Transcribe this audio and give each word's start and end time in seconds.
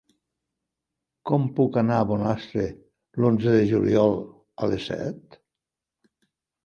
Com 1.31 1.43
puc 1.59 1.77
anar 1.81 1.99
a 1.99 2.07
Bonastre 2.13 2.65
l'onze 3.21 3.55
de 3.59 3.71
juliol 3.73 4.17
a 4.65 4.71
les 4.73 4.89
set? 4.93 5.43